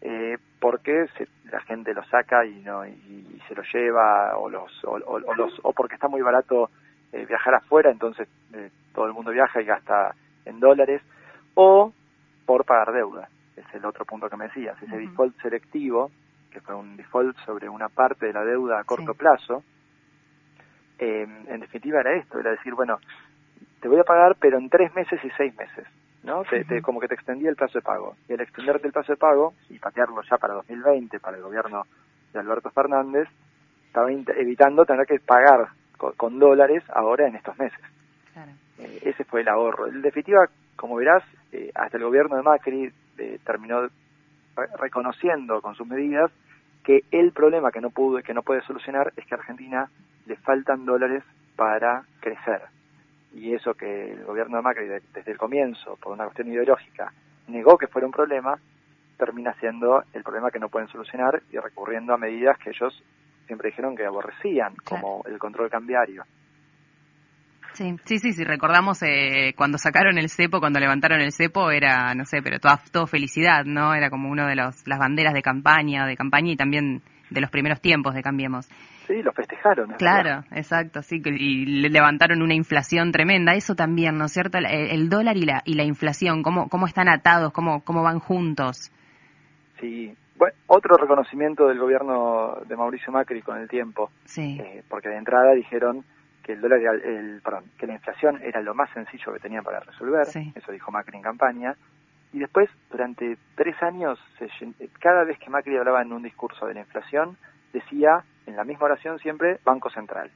eh, 0.00 0.38
porque 0.60 1.06
la 1.50 1.60
gente 1.60 1.92
lo 1.94 2.04
saca 2.04 2.44
y 2.44 2.60
no 2.60 2.86
y, 2.86 3.40
se 3.48 3.54
lo 3.54 3.62
lleva 3.62 4.36
o 4.36 4.48
los 4.48 4.84
o, 4.84 4.98
los 4.98 5.60
o 5.62 5.72
porque 5.72 5.94
está 5.94 6.06
muy 6.08 6.20
barato 6.20 6.70
eh, 7.12 7.24
viajar 7.26 7.54
afuera 7.54 7.90
entonces 7.90 8.28
eh, 8.52 8.70
todo 8.94 9.06
el 9.06 9.12
mundo 9.12 9.30
viaja 9.30 9.60
y 9.60 9.64
gasta 9.64 10.14
en 10.44 10.60
dólares 10.60 11.00
o 11.54 11.92
por 12.44 12.64
pagar 12.64 12.92
deuda 12.92 13.28
es 13.56 13.64
el 13.74 13.84
otro 13.86 14.04
punto 14.04 14.28
que 14.28 14.36
me 14.36 14.48
decías 14.48 14.80
ese 14.82 14.98
default 14.98 15.40
selectivo 15.40 16.10
que 16.50 16.60
fue 16.60 16.74
un 16.74 16.96
default 16.96 17.36
sobre 17.46 17.68
una 17.68 17.88
parte 17.88 18.26
de 18.26 18.32
la 18.34 18.44
deuda 18.44 18.80
a 18.80 18.84
corto 18.84 19.14
plazo 19.14 19.64
en 20.98 21.60
definitiva 21.60 22.00
era 22.00 22.14
esto 22.14 22.38
era 22.38 22.50
decir 22.50 22.74
bueno 22.74 22.98
te 23.80 23.88
voy 23.88 23.98
a 23.98 24.04
pagar 24.04 24.36
pero 24.38 24.58
en 24.58 24.68
tres 24.68 24.94
meses 24.94 25.18
y 25.24 25.30
seis 25.30 25.56
meses 25.56 25.86
¿no? 26.28 26.44
Te, 26.44 26.82
como 26.82 27.00
que 27.00 27.08
te 27.08 27.14
extendía 27.14 27.50
el 27.50 27.56
plazo 27.56 27.78
de 27.78 27.82
pago. 27.82 28.14
Y 28.28 28.34
al 28.34 28.40
extenderte 28.40 28.86
el 28.86 28.92
plazo 28.92 29.12
de 29.12 29.16
pago 29.16 29.54
y 29.70 29.78
patearlo 29.78 30.22
ya 30.22 30.36
para 30.36 30.54
2020, 30.54 31.18
para 31.18 31.38
el 31.38 31.42
gobierno 31.42 31.86
de 32.32 32.38
Alberto 32.38 32.70
Fernández, 32.70 33.28
estaba 33.86 34.12
evitando 34.12 34.84
tener 34.84 35.06
que 35.06 35.18
pagar 35.18 35.68
con, 35.96 36.38
dólares 36.38 36.84
ahora 36.90 37.26
en 37.26 37.34
estos 37.34 37.58
meses. 37.58 37.80
Eh, 38.78 39.00
ese 39.06 39.24
fue 39.24 39.40
el 39.40 39.48
ahorro. 39.48 39.88
En 39.88 40.02
definitiva, 40.02 40.48
como 40.76 40.96
verás, 40.96 41.24
eh, 41.50 41.72
hasta 41.74 41.96
el 41.96 42.04
gobierno 42.04 42.36
de 42.36 42.42
Macri 42.42 42.92
eh, 43.16 43.40
terminó 43.44 43.88
reconociendo 44.78 45.60
con 45.62 45.74
sus 45.74 45.86
medidas 45.86 46.30
que 46.84 47.04
el 47.10 47.32
problema 47.32 47.70
que 47.70 47.80
no 47.80 47.90
pudo 47.90 48.22
que 48.22 48.34
no 48.34 48.42
puede 48.42 48.62
solucionar 48.62 49.12
es 49.16 49.24
que 49.24 49.34
a 49.34 49.38
Argentina 49.38 49.88
le 50.26 50.36
faltan 50.36 50.84
dólares 50.84 51.22
para 51.56 52.02
crecer 52.20 52.62
y 53.32 53.54
eso 53.54 53.74
que 53.74 54.12
el 54.12 54.24
gobierno 54.24 54.56
de 54.56 54.62
Macri 54.62 54.86
desde 54.86 55.30
el 55.30 55.38
comienzo, 55.38 55.96
por 55.96 56.12
una 56.12 56.24
cuestión 56.24 56.48
ideológica, 56.48 57.12
negó 57.46 57.76
que 57.78 57.86
fuera 57.86 58.06
un 58.06 58.12
problema, 58.12 58.58
termina 59.16 59.54
siendo 59.60 60.02
el 60.12 60.22
problema 60.22 60.50
que 60.50 60.58
no 60.58 60.68
pueden 60.68 60.88
solucionar 60.88 61.42
y 61.50 61.58
recurriendo 61.58 62.14
a 62.14 62.18
medidas 62.18 62.58
que 62.58 62.70
ellos 62.70 63.02
siempre 63.46 63.70
dijeron 63.70 63.96
que 63.96 64.06
aborrecían, 64.06 64.74
como 64.84 65.22
el 65.26 65.38
control 65.38 65.70
cambiario. 65.70 66.24
Sí, 67.72 67.96
sí, 68.04 68.18
sí, 68.18 68.32
sí, 68.32 68.44
recordamos 68.44 69.02
eh, 69.02 69.54
cuando 69.56 69.78
sacaron 69.78 70.18
el 70.18 70.30
cepo, 70.30 70.58
cuando 70.58 70.80
levantaron 70.80 71.20
el 71.20 71.32
cepo, 71.32 71.70
era, 71.70 72.14
no 72.14 72.24
sé, 72.24 72.42
pero 72.42 72.58
toda, 72.58 72.80
todo 72.90 73.06
felicidad, 73.06 73.64
¿no? 73.64 73.94
Era 73.94 74.10
como 74.10 74.28
uno 74.28 74.46
de 74.46 74.56
los, 74.56 74.86
las 74.86 74.98
banderas 74.98 75.32
de 75.32 75.42
campaña, 75.42 76.06
de 76.06 76.16
campaña 76.16 76.52
y 76.52 76.56
también 76.56 77.02
de 77.30 77.40
los 77.40 77.50
primeros 77.50 77.80
tiempos 77.80 78.14
de 78.14 78.22
Cambiemos. 78.22 78.68
Sí, 79.08 79.22
lo 79.22 79.32
festejaron. 79.32 79.88
Claro, 79.94 80.44
exacto, 80.52 81.00
sí, 81.00 81.22
y 81.24 81.80
le 81.80 81.88
levantaron 81.88 82.42
una 82.42 82.52
inflación 82.52 83.10
tremenda. 83.10 83.54
Eso 83.54 83.74
también, 83.74 84.18
¿no 84.18 84.26
es 84.26 84.32
cierto? 84.32 84.58
El, 84.58 85.08
dólar 85.08 85.38
y 85.38 85.46
la, 85.46 85.62
y 85.64 85.74
la 85.74 85.84
inflación, 85.84 86.42
¿cómo, 86.42 86.68
cómo 86.68 86.84
están 86.84 87.08
atados, 87.08 87.50
cómo, 87.54 87.82
cómo 87.82 88.02
van 88.02 88.18
juntos. 88.18 88.92
Sí, 89.80 90.14
bueno, 90.36 90.54
otro 90.66 90.98
reconocimiento 90.98 91.68
del 91.68 91.78
gobierno 91.78 92.58
de 92.68 92.76
Mauricio 92.76 93.10
Macri 93.10 93.40
con 93.40 93.56
el 93.56 93.66
tiempo. 93.66 94.10
Sí. 94.26 94.58
Eh, 94.60 94.82
porque 94.90 95.08
de 95.08 95.16
entrada 95.16 95.54
dijeron 95.54 96.04
que 96.42 96.52
el 96.52 96.60
dólar, 96.60 96.80
el, 97.02 97.40
perdón, 97.42 97.64
que 97.78 97.86
la 97.86 97.94
inflación 97.94 98.42
era 98.42 98.60
lo 98.60 98.74
más 98.74 98.90
sencillo 98.90 99.32
que 99.32 99.40
tenían 99.40 99.64
para 99.64 99.80
resolver. 99.80 100.26
Eso 100.54 100.70
dijo 100.70 100.92
Macri 100.92 101.16
en 101.16 101.22
campaña. 101.22 101.74
Y 102.34 102.40
después, 102.40 102.68
durante 102.90 103.38
tres 103.54 103.82
años, 103.82 104.18
cada 105.00 105.24
vez 105.24 105.38
que 105.38 105.48
Macri 105.48 105.78
hablaba 105.78 106.02
en 106.02 106.12
un 106.12 106.22
discurso 106.22 106.66
de 106.66 106.74
la 106.74 106.80
inflación, 106.80 107.38
decía 107.72 108.22
en 108.48 108.56
la 108.56 108.64
misma 108.64 108.86
oración 108.86 109.18
siempre 109.18 109.58
Banco 109.64 109.90
Central. 109.90 110.30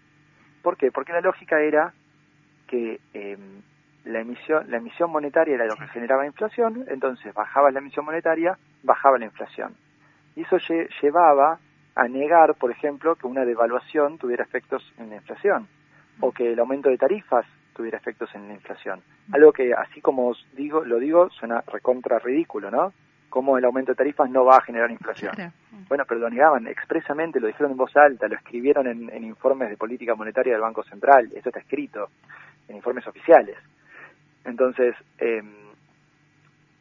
¿Por 0.62 0.76
qué? 0.76 0.92
Porque 0.92 1.12
la 1.12 1.21
lógica 1.21 1.61
era 1.61 1.92
que 2.66 3.00
em, 3.14 3.62
la 4.04 4.21
emisión 4.21 4.71
la 4.71 4.76
emisión 4.76 5.11
monetaria 5.11 5.54
era 5.54 5.66
lo 5.66 5.76
que 5.76 5.88
generaba 5.88 6.26
inflación, 6.26 6.85
entonces 6.88 7.33
bajaba 7.35 7.71
la 7.71 7.78
emisión 7.78 8.04
monetaria, 8.04 8.59
bajaba 8.83 9.19
la 9.19 9.25
inflación. 9.25 9.75
Y 10.37 10.42
eso 10.42 10.57
llevaba 11.00 11.59
a 11.95 12.09
negar, 12.09 12.54
por 12.54 12.71
ejemplo, 12.71 13.16
que 13.16 13.26
una 13.26 13.45
devaluación 13.45 14.19
tuviera 14.19 14.45
efectos 14.45 14.83
en 14.99 15.11
la 15.11 15.16
inflación 15.16 15.69
o 16.21 16.33
que 16.33 16.52
el 16.52 16.59
aumento 16.59 16.88
de 16.88 16.99
tarifas 16.99 17.47
tuviera 17.75 17.99
efectos 17.99 18.35
en 18.35 18.49
la 18.49 18.54
inflación. 18.54 19.00
Algo 19.33 19.52
que, 19.52 19.73
así 19.75 20.00
como 20.00 20.28
os 20.28 20.47
digo, 20.54 20.85
lo 20.85 20.99
digo, 20.99 21.31
suena 21.31 21.62
recontra 21.66 22.19
ridículo, 22.19 22.71
¿no? 22.71 22.92
Cómo 23.32 23.56
el 23.56 23.64
aumento 23.64 23.92
de 23.92 23.96
tarifas 23.96 24.28
no 24.28 24.44
va 24.44 24.58
a 24.58 24.60
generar 24.60 24.90
inflación. 24.90 25.32
Bueno, 25.88 26.04
pero 26.06 26.20
lo 26.20 26.28
negaban 26.28 26.66
expresamente, 26.66 27.40
lo 27.40 27.46
dijeron 27.46 27.72
en 27.72 27.78
voz 27.78 27.96
alta, 27.96 28.28
lo 28.28 28.36
escribieron 28.36 28.86
en, 28.86 29.24
informes 29.24 29.70
de 29.70 29.78
política 29.78 30.14
monetaria 30.14 30.52
del 30.52 30.60
Banco 30.60 30.84
Central, 30.84 31.30
esto 31.34 31.48
está 31.48 31.60
escrito 31.60 32.10
en 32.68 32.76
informes 32.76 33.06
oficiales. 33.06 33.56
Entonces, 34.44 34.94
em, 35.16 35.50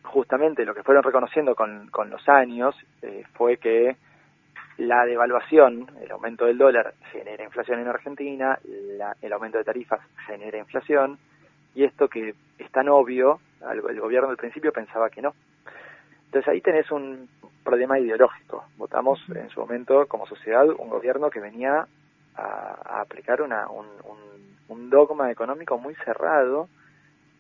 justamente 0.04 0.66
lo 0.66 0.76
que 0.76 0.84
fueron 0.84 1.04
reconociendo 1.04 1.56
con, 1.56 1.90
los 2.10 2.28
años 2.28 2.76
eh, 3.02 3.24
fue 3.34 3.56
que 3.56 3.96
la 4.78 5.06
devaluación, 5.06 5.90
el 6.02 6.12
aumento 6.12 6.46
del 6.48 6.58
dólar 6.58 6.96
genera 7.14 7.46
inflación 7.46 7.80
en 7.80 7.88
Argentina, 7.88 8.60
el 9.22 9.32
aumento 9.32 9.58
de 9.58 9.64
tarifas 9.64 10.02
genera 10.28 10.58
inflación, 10.58 11.18
y 11.76 11.86
esto 11.86 12.10
que 12.10 12.36
es 12.58 12.72
tan 12.72 12.90
obvio, 12.90 13.40
el 13.72 14.02
gobierno 14.02 14.30
al 14.30 14.38
principio 14.38 14.74
pensaba 14.74 15.10
que 15.10 15.22
no. 15.22 15.34
Entonces 16.32 16.48
ahí 16.48 16.62
tenés 16.62 16.90
un 16.92 17.28
problema 17.62 18.00
ideológico. 18.00 18.64
Votamos 18.78 19.20
en 19.36 19.50
su 19.50 19.60
momento 19.60 20.08
como 20.08 20.26
sociedad 20.26 20.66
un 20.66 20.88
gobierno 20.88 21.30
que 21.30 21.42
venía 21.42 21.86
a, 22.36 23.02
aplicar 23.02 23.42
una, 23.42 23.68
un, 23.70 23.86
un, 24.70 24.90
dogma 24.90 25.30
económico 25.30 25.78
muy 25.78 25.94
cerrado 25.96 26.70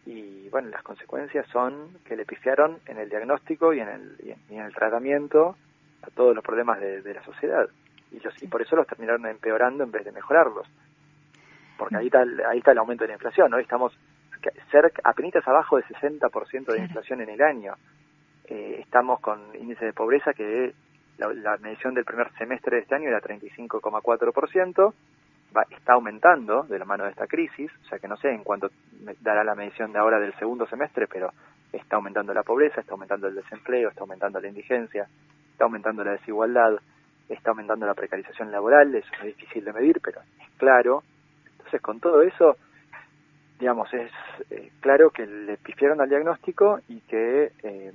y 0.06 0.50
bueno, 0.50 0.68
las 0.68 0.84
consecuencias 0.84 1.48
son 1.48 2.00
que 2.04 2.18
le 2.18 2.26
pifiaron 2.26 2.80
en 2.86 2.98
el 2.98 3.10
diagnóstico 3.10 3.74
y 3.74 3.80
en 3.80 3.88
el, 3.88 4.36
y 4.50 4.54
en, 4.54 4.60
el 4.62 4.74
tratamiento 4.76 5.56
a 6.02 6.10
todos 6.10 6.36
los 6.36 6.44
problemas 6.44 6.82
de, 6.82 7.02
de 7.02 7.14
la 7.14 7.24
sociedad 7.24 7.70
y, 8.12 8.20
los, 8.20 8.44
y 8.44 8.48
por 8.48 8.62
eso 8.62 8.76
los 8.76 8.88
terminaron 8.88 9.26
empeorando 9.26 9.86
en 9.86 9.92
vez 9.92 10.04
de 10.04 10.12
mejorarlos. 10.12 10.68
Porque 11.78 11.96
ahí 11.96 12.08
está, 12.08 12.26
ahí 12.50 12.58
está 12.58 12.74
el 12.74 12.78
aumento 12.78 13.06
de 13.06 13.10
la 13.10 13.14
inflación, 13.14 13.54
hoy 13.54 13.64
estamos 13.64 13.98
cerca, 14.70 15.02
apenas 15.06 15.48
abajo 15.48 15.78
del 15.78 15.86
60% 15.86 16.74
de 16.74 16.80
inflación 16.80 17.22
en 17.22 17.30
el 17.30 17.42
año. 17.42 17.76
Eh, 18.46 18.78
estamos 18.80 19.20
con 19.20 19.40
índice 19.56 19.86
de 19.86 19.94
pobreza 19.94 20.34
que 20.34 20.74
la, 21.18 21.58
medición 21.58 21.94
del 21.94 22.06
primer 22.06 22.32
semestre 22.34 22.78
de 22.78 22.82
este 22.84 22.96
año 22.96 23.10
era 23.10 23.22
35,4%, 23.22 24.94
va, 25.56 25.66
está 25.70 25.94
aumentando 25.94 26.64
de 26.64 26.80
la 26.80 26.86
mano 26.86 27.04
de 27.04 27.12
esta 27.12 27.28
crisis, 27.28 27.72
o 27.86 27.90
sea 27.90 28.00
que 28.00 28.08
no 28.08 28.18
sé 28.18 28.30
en 28.30 28.44
cuánto 28.44 28.72
dará 29.22 29.44
la 29.44 29.56
medición 29.56 29.94
de 29.94 30.00
ahora 30.00 30.20
del 30.20 30.34
segundo 30.36 30.66
semestre, 30.68 31.08
pero 31.08 31.32
está 31.72 31.98
aumentando 31.98 32.34
la 32.34 32.44
pobreza, 32.44 32.82
está 32.82 32.94
aumentando 32.94 33.28
el 33.28 33.36
desempleo, 33.36 33.90
está 33.90 34.02
aumentando 34.02 34.40
la 34.40 34.48
indigencia, 34.48 35.08
está 35.52 35.66
aumentando 35.66 36.04
la 36.04 36.14
desigualdad, 36.14 36.80
está 37.30 37.52
aumentando 37.52 37.86
la 37.86 37.94
precarización 37.94 38.52
laboral, 38.52 38.94
eso 38.96 39.10
es 39.20 39.38
difícil 39.38 39.64
de 39.64 39.74
medir, 39.74 40.00
pero 40.02 40.22
es 40.22 40.50
claro. 40.58 41.04
Entonces, 41.52 41.82
con 41.82 42.00
todo 42.00 42.22
eso, 42.22 42.58
digamos, 43.60 43.94
es 43.94 44.12
eh, 44.50 44.72
claro 44.80 45.12
que 45.12 45.26
le 45.26 45.58
pifiaron 45.58 46.02
al 46.02 46.10
diagnóstico 46.10 46.80
y 46.88 47.00
que 47.02 47.52
eh, 47.64 47.94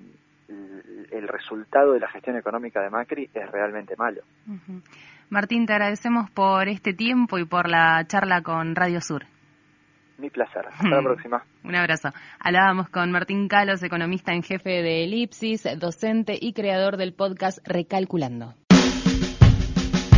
el, 0.48 1.28
resultado 1.28 1.92
de 1.92 2.00
la 2.00 2.08
gestión 2.08 2.36
económica 2.36 2.80
de 2.80 2.90
Macri 2.90 3.28
es 3.34 3.50
realmente 3.50 3.96
malo. 3.96 4.22
Martín, 5.28 5.66
te 5.66 5.72
agradecemos 5.72 6.30
por 6.30 6.68
este 6.68 6.94
tiempo 6.94 7.38
y 7.38 7.44
por 7.44 7.68
la 7.68 8.04
charla 8.06 8.42
con 8.42 8.76
Radio 8.76 9.00
Sur. 9.00 9.24
Mi 10.18 10.30
placer. 10.30 10.66
Hasta 10.72 10.88
la 10.88 11.02
próxima. 11.02 11.44
Un 11.64 11.74
abrazo. 11.74 12.10
Hablábamos 12.38 12.88
con 12.88 13.10
Martín 13.10 13.48
Calos, 13.48 13.82
economista 13.82 14.32
en 14.32 14.42
jefe 14.42 14.82
de 14.82 15.04
Elipsis, 15.04 15.66
docente 15.78 16.38
y 16.40 16.52
creador 16.52 16.96
del 16.96 17.12
podcast 17.12 17.58
Recalculando. 17.66 18.54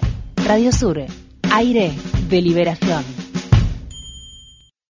Radio 0.47 0.73
Sur, 0.73 0.99
aire 1.53 1.93
de 2.29 2.43
liberación. 2.43 3.22